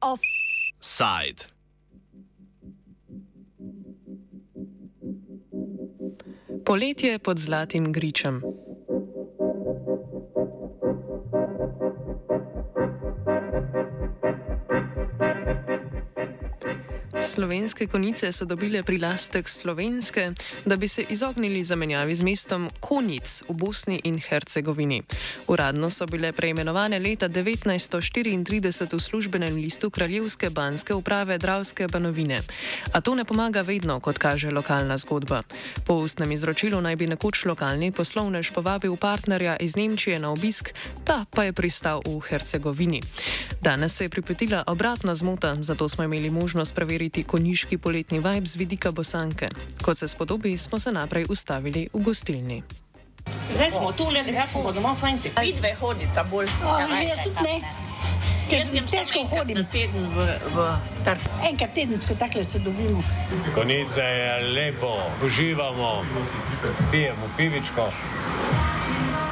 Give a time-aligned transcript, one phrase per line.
[0.00, 1.44] Offside.
[6.64, 8.42] Poletje pod zlatim gričem.
[17.28, 20.32] Slovenske konice so dobile prilastek slovenske,
[20.64, 25.02] da bi se izognili zamenjavi z mestom Konic v Bosni in Hercegovini.
[25.46, 32.40] Uradno so bile preimenovane leta 1934 v službenem listu Kraljevske banske uprave Dravske banovine.
[32.92, 35.42] A to ne pomaga vedno, kot kaže lokalna zgodba.
[35.86, 40.72] Po ustnem izročilu naj bi nekoč lokalni poslovnež povabil partnerja iz Nemčije na obisk,
[41.04, 43.02] ta pa je pristal v Hercegovini.
[43.60, 48.56] Danes se je pripetila obratna zmota, zato smo imeli možnost preveriti konjiški poletni vibe z
[48.56, 49.48] vidika Bosanke.
[49.82, 52.62] Kot se spodobi, smo se naprej ustavili v gostilni.
[53.54, 55.30] Zdaj smo tu, le gremo smo domov, fanci.
[55.40, 56.48] Vidve hodita bolj.
[56.64, 57.60] O, jaz tudi ne.
[58.48, 59.60] Jaz težko hodim.
[59.60, 60.56] Na teden v, v
[61.04, 61.20] trg.
[61.50, 63.02] Enkrat tedensko takle se dobimo.
[63.54, 66.04] Konice je lepo, uživamo,
[66.90, 67.92] pijemo pivičko,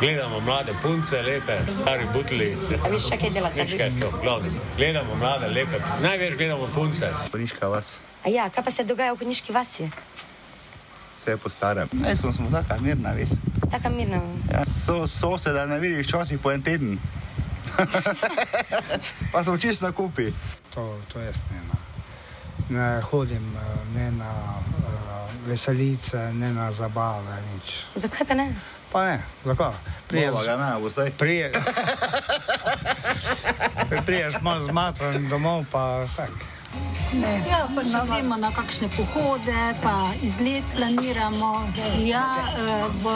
[0.00, 2.56] gledamo mlade punce, lepe, stari butli.
[2.84, 3.64] A veš, še kaj delate?
[3.64, 4.50] Nič kaj to, glavno.
[4.76, 7.12] Gledamo mlade, lepe, največ gledamo punce.
[7.32, 9.90] Koniška vas, A ja, kaj pa se dogaja v Koniški vasi?
[11.26, 11.88] vse je po starem.
[11.92, 13.30] Ne, smo, smo taka mirna, ves.
[13.70, 14.20] Taka mirna.
[14.52, 16.98] Ja, so, so se da ne vidiš včasih po en teden.
[19.32, 20.32] pa smo čisto na kupi.
[20.74, 21.60] to, to jaz ne.
[21.68, 21.74] No.
[22.68, 27.84] Ne hodim eh, ne na uh, veselice, ne na zabave, nič.
[27.94, 28.54] Zakaj pa ne?
[28.96, 29.72] Pa ne, zakaj?
[30.08, 31.10] Priješ, Bova ga ne, bo zdaj.
[31.10, 31.52] prije,
[34.06, 36.06] priješ malo zmatran domov, pa
[37.22, 37.46] tak.
[37.50, 41.52] Ja, pa še gremo na kakšne pohode, pa izlet planiramo.
[42.04, 43.06] Ja, eh, v,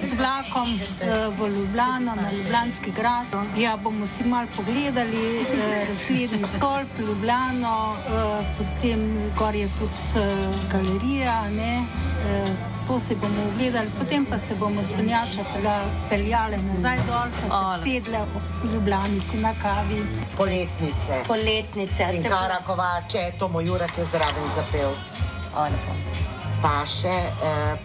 [0.00, 0.68] z vlakom
[1.00, 3.26] eh, v Ljubljano, na Ljubljanski grad.
[3.56, 9.00] Ja, bomo si mal pogledali, eh, razgledni stolp Ljubljano, eh, potem
[9.38, 10.22] gor je tudi eh,
[10.72, 11.84] galerija, ne,
[12.28, 15.44] eh, to si bomo ogledali, potem pa se bomo z Benjača
[16.10, 18.18] peljali nazaj dol, pa se sedle
[18.62, 20.02] v Ljubljanici na kavi.
[20.36, 21.22] Poletnice.
[21.26, 22.28] Poletnice, In ste
[23.32, 24.90] Kovače, Tomo Jurak je zraven zapel.
[25.54, 25.92] O, lepo.
[26.62, 27.76] Pa še eh,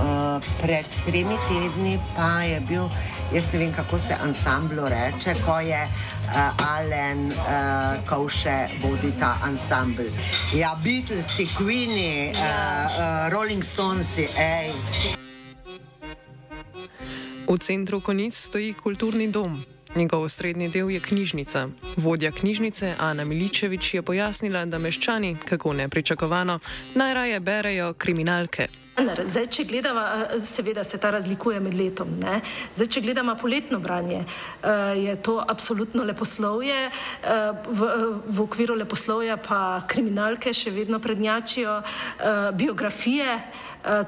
[0.00, 2.90] eh, pred tremi tedni pa je bil,
[3.32, 9.38] jaz ne vem kako se ansamblo reče, ko je eh, Alen eh, Kovše vodi ta
[9.42, 10.04] ansambl.
[10.54, 14.72] Ja, Beatlesi, Queeni, eh, eh, Rolling Stonesi, ej.
[17.48, 19.75] V centru konic stoji kulturni dom.
[19.96, 21.68] Njegov osrednji del je knjižnica.
[21.96, 26.58] Vodja knjižnice Ana Miličevič je pojasnila, da meščani, kako nepričakovano,
[26.94, 28.68] najraje berejo kriminalke.
[29.24, 32.08] Zdaj, če gledamo, eh, seveda se ta razlikuje med letom.
[32.22, 32.40] Ne?
[32.74, 37.88] Zdaj, če gledamo poletno branje, eh, je to absolutno leposlovje, eh, v,
[38.26, 41.82] v okviru leposlovja pa kriminalke še vedno prednjačijo,
[42.52, 43.40] biografije,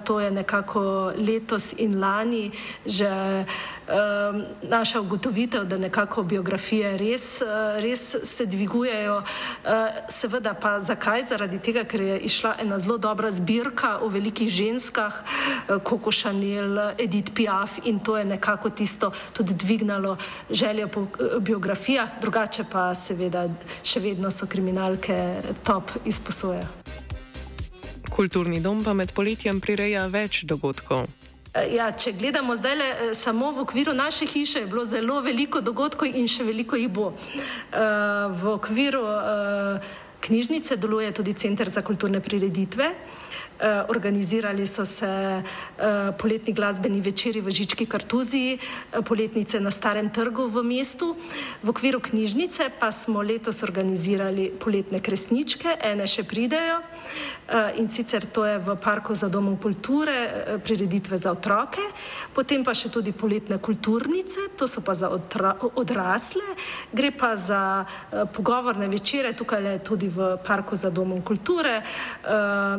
[0.04, 2.50] to je nekako letos in lani
[2.86, 3.44] že
[3.88, 7.46] eh, naša ugotovitev, da nekako biografije res, eh,
[7.80, 9.22] res se dvigujejo.
[9.64, 11.22] Eh, Seveda pa zakaj?
[11.22, 15.22] Zaradi tega, ker je išla ena zelo dobra zbirka o velikih ženskah,
[15.68, 20.16] eh, Coco Chanel, Edith Piaf in to je nekako tisto tudi dvignalo
[20.50, 23.48] željo po eh, biografijah, drugače pa seveda
[23.82, 26.66] še vedno so kriminalke top izposoja.
[28.10, 31.06] Kulturni dom pa med poletjem prireja več dogodkov.
[31.54, 36.12] Ja, če gledamo zdaj le samo v okviru naše hiše, je bilo zelo veliko dogodkov
[36.12, 37.12] in še veliko jih bo.
[37.12, 39.88] Eh, V okviru eh,
[40.20, 42.92] knjižnice deluje tudi Center za kulturne prireditve.
[43.60, 50.12] Eh, Organizirali so se eh, poletni glasbeni večeri v Žički Kartuziji, eh, poletnice na Starem
[50.14, 51.16] trgu v mestu.
[51.62, 56.78] V okviru knjižnice pa smo letos organizirali poletne kresničke, ene še pridejo.
[57.48, 61.80] Eh, In sicer to je v Parku za domov kulture, eh, prireditve za otroke,
[62.32, 65.08] potem pa še tudi poletne kulturnice, to so pa za
[65.74, 66.44] odrasle,
[66.92, 71.82] gre pa za eh, pogovorne večere, tukaj le tudi v Parku za domov kulture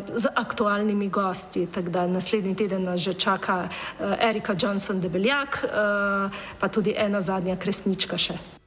[0.06, 1.66] z aktualnimi gosti.
[1.66, 5.66] Tako da naslednji teden nas že čaka Erika Johnson Debeljak,
[6.60, 8.59] pa tudi ena zadnja kresnička še.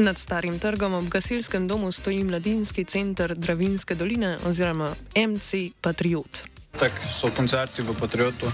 [0.00, 6.42] Nad starim trgom ob gasilskem domu stoji mladinski center Dravinske doline oziroma MC Patriot.
[6.78, 8.48] Tak so koncerti v Patriotu,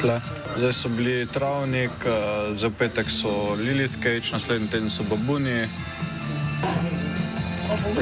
[0.00, 0.20] tle.
[0.56, 2.12] zdaj so bili Travnik, eh,
[2.54, 5.66] za petek so Lilith Cage, naslednji teden so Babuni.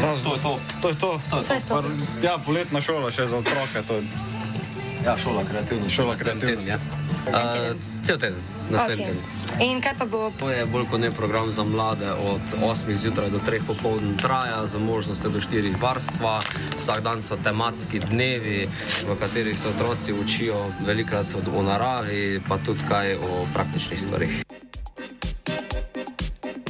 [0.03, 0.61] Raz, to je to.
[0.83, 1.21] To je to.
[1.31, 1.83] To je to.
[2.23, 3.83] Ja, poletna šola še za otroke.
[3.89, 4.03] To je.
[5.05, 5.95] Ja, šola kreativnosti.
[5.95, 6.71] Šola kreativnosti.
[6.71, 6.79] Ja.
[7.27, 8.39] Uh, cel teden,
[8.71, 9.15] naslednji Okej.
[9.15, 9.71] teden.
[9.71, 10.33] In kaj pa bo?
[10.39, 14.67] To je bolj kot ne program za mlade, od 8 zjutraj do 3 popoldne traja,
[14.67, 16.41] z možnostjo do 4 varstva.
[16.79, 18.69] Vsak dan so tematski dnevi,
[19.09, 21.27] v katerih se otroci učijo velikrat
[21.57, 24.44] o naravi, pa tudi kaj o praktičnih stvarih.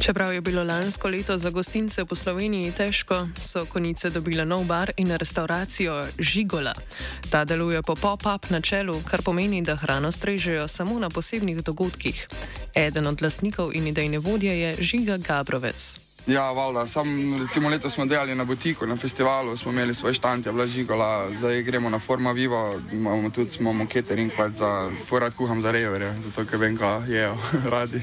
[0.05, 4.93] Čeprav je bilo lansko leto za gostince po Sloveniji težko, so konice dobile nov bar
[4.97, 6.75] in restauracijo Žigola.
[7.31, 12.29] Ta deluje po pop-up načelu, kar pomeni, da hrano strežejo samo na posebnih dogodkih.
[12.75, 16.04] Eden od lastnikov in idejne vodje je Žiga Gabrovec.
[16.26, 17.06] Ja, valjda, sam
[17.43, 21.31] recimo letos smo delali na butiku, na festivalu, smo imeli svoj štant, je bila žigola,
[21.32, 26.15] zdaj gremo na Forma Vivo, imamo tudi imamo catering, pač za, furat kuham za reverje,
[26.21, 27.37] zato ker vem, kaj jejo
[27.75, 28.00] radi.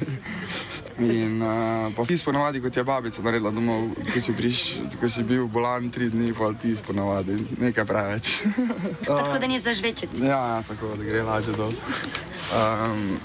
[1.00, 5.24] In uh, pa ti sponovadi, kot je babica naredila domov, ko si, priš, ko si
[5.24, 8.30] bil bolan tri dni, pa ti sponovadi, nekaj preveč.
[9.08, 10.22] Tako da ni zažvečeti.
[10.22, 11.74] Ja, ja, tako da gre lažje dol.
[12.52, 13.20] Um,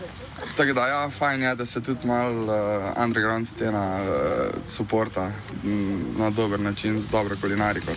[0.57, 5.31] tako da, ja, fajn je, da se tudi malo uh, underground scena uh, suporta
[5.65, 7.93] m, na dober način, z dobro kulinariko.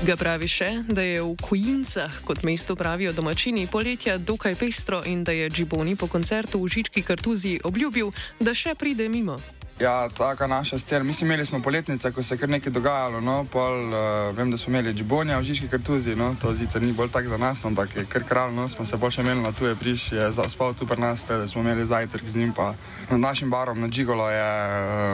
[0.00, 5.24] Ga pravi še, da je v Kujincah, kot mesto pravijo domačini, poletja dokaj pestro in
[5.24, 8.08] da je Džiboni po koncertu v Žički Kartuzi obljubil,
[8.40, 9.36] da še pride mimo.
[9.80, 11.04] Ja, taka naša scena.
[11.04, 13.20] Mislim, imeli smo poletnice, ko se je kar nekaj dogajalo.
[13.20, 14.00] No, pol, uh,
[14.36, 17.36] vem, da smo imeli Džibonja v Žižki Kartuzi, no, to zicer ni bolj tak za
[17.36, 20.32] nas, ampak je kar kralj, no, smo se bolj še imeli na tuje priš, je
[20.32, 22.72] za- spal tu pri nas, da smo imeli zajtrk z njim, pa
[23.10, 24.48] nad našim barom na Džigolo je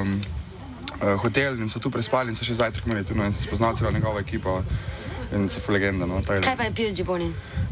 [0.02, 0.18] um,
[1.00, 3.42] uh, hotel in so tu prespali in so še zajtrk imeli tu, no, in se
[3.42, 4.62] spoznal celo njegovo ekipo
[5.32, 6.20] in so fu legenda, no.
[6.22, 7.26] Kaj pa je pil Džiboni?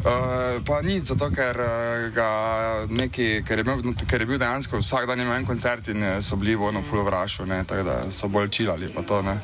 [0.05, 5.07] Uh, pa nič, zato ker, uh, neki, ker, je imel, ker je bil dejansko vsak
[5.07, 7.97] dan imel en koncert in eh, so bili v ono full vrašu, ne, tako da
[8.11, 9.39] so bolj čilali pa to, ne.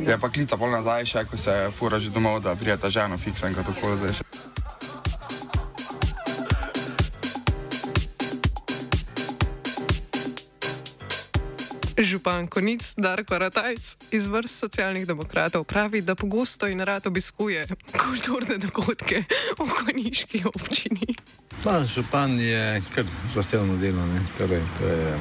[0.00, 3.54] Je pa klica pol nazaj še, ko se fura že domov, da prijeta ženo fiksen,
[3.54, 4.59] kot okoli zdaj
[12.02, 18.56] Župan Konic Darko Ratajc iz vrst socialnih demokratov pravi, da pogosto in rad obiskuje kulturne
[18.58, 19.24] dogodke
[19.58, 21.14] v koniški občini.
[21.64, 23.04] Pa, župan je kar
[23.34, 24.06] zahtevno delo.
[24.06, 24.22] Ne?
[24.38, 25.18] Torej, to je,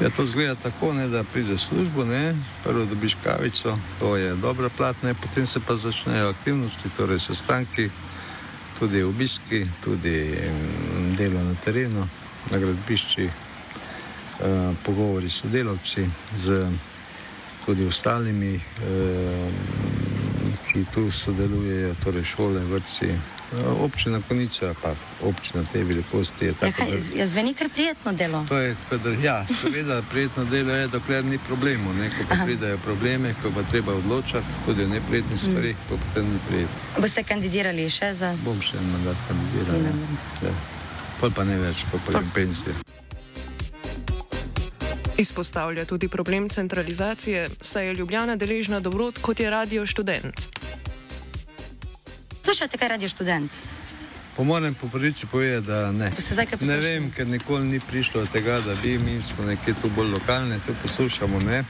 [0.00, 2.34] ja, to zgleda tako, ne, da prideš v službo, ne?
[2.64, 5.14] prvo dobiš kavico, to je dobra plat, ne?
[5.14, 7.90] potem se pa začnejo aktivnosti, torej sestanki,
[8.78, 12.08] tudi obiski, tudi mm, delo na terenu,
[12.50, 13.30] na gradbiščih,
[14.82, 16.06] pogovori s sodelavci,
[16.36, 16.66] z
[17.66, 19.50] tudi ostalimi, eh,
[20.64, 23.06] ki tu sodelujejo, torej šole, vrtci.
[23.06, 24.92] Eh, Občina Konica, pa
[25.22, 26.76] občina te velikosti je Ja, tako.
[26.76, 28.44] kaj, ja, zveni kar prijetno delo.
[28.48, 31.96] To je, da, ja, seveda, prijetno delo je, dokler ni problemov.
[31.96, 32.10] Ne?
[32.10, 32.44] Ko pa Aha.
[32.44, 36.76] pridejo probleme, ko pa treba odločati tudi o neprijetnih stvarih, pa potem ni prijetno.
[36.98, 38.34] Boste kandidirali še za.
[38.44, 39.76] Bom še en mandat kandidiral.
[39.76, 40.48] Ja.
[40.48, 40.54] Ja.
[41.20, 42.87] Pol pa ne več, pa pa grem pensijo.
[45.18, 50.48] Izpostavlja tudi problem centralizacije, saj je Ljubljana deležna dobrot, kot je radio študent.
[52.42, 53.50] Slušajte, kaj radi študent.
[54.36, 56.12] Po mojem popriči poje, da ne.
[56.60, 60.12] Ne vem, ker nikoli ni prišlo do tega, da bi mi smo nekje tu bolj
[60.12, 61.40] lokalne, to poslušamo.
[61.40, 61.64] Ne?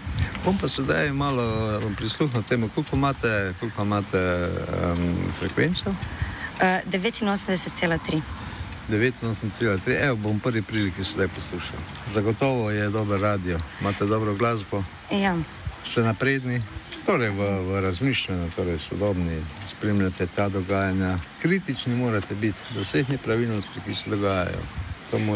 [0.44, 4.48] Bom pa sedaj malo bom prisluhnil temu, koliko imate, koliko imate
[4.92, 5.90] um, frekvenco.
[5.90, 8.47] Uh, 89,3.
[8.88, 9.68] 19,3,
[10.00, 11.78] evo bom prvi priliki sedaj poslušal.
[12.08, 15.36] Zagotovo je dober radio, imate dobro glasbo, Ja.
[15.84, 16.62] ste napredni,
[17.06, 21.18] torej v, v razmišljanju, torej sodobni, spremljate ta dogajanja.
[21.42, 24.62] Kritični morate biti do vseh nepravilnosti, ki se dogajajo.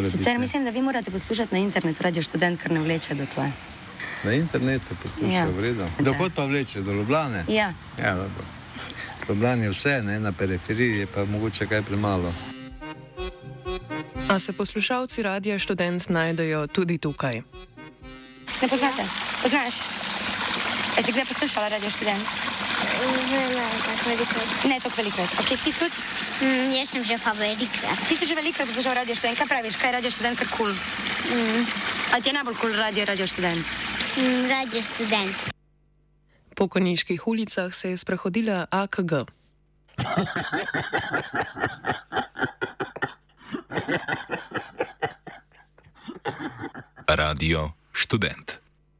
[0.02, 0.38] Sicer biti.
[0.38, 3.52] mislim, da vi morate poslušati na internetu radio študent, ker ne vleče do tvoje.
[4.24, 5.46] Na internetu poslušajo Ja.
[5.48, 5.86] vredno.
[5.98, 7.44] Dokot pa vleče do Ljubljane?
[7.48, 7.72] Ja.
[7.98, 8.44] Ja, dobro.
[9.28, 10.20] Ljubljana je vse, ne?
[10.20, 12.34] na periferiji je pa mogoče kaj premalo.
[14.32, 17.44] A se poslušalci radia študent najdejo tudi tukaj.
[18.62, 19.04] Ne poznate?
[19.42, 19.74] Poznaš?
[20.96, 22.24] E si kdaj poslušala radio študent?
[23.28, 24.48] Ne, tako velikrat.
[24.64, 25.28] Ne, toliko velikrat.
[25.36, 25.92] Ok, ti tudi?
[26.40, 28.00] Mm, jaz sem že pa velikrat.
[28.08, 29.36] Ti si že velikrat poslušal radio študent.
[29.36, 30.56] Kaj praviš, kaj je radio študent kar kul?
[30.56, 30.72] Cool?
[31.36, 31.68] Mm.
[32.16, 33.60] A ti je najbolj kul cool radio, radio študent?
[34.16, 35.36] Mm, radio študent.
[36.56, 39.28] Po koniških ulicah se je sprehodila AKG.
[47.16, 48.60] Radio študent.